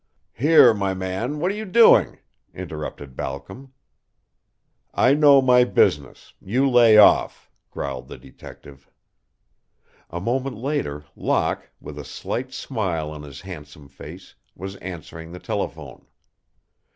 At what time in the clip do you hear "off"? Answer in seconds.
6.97-7.51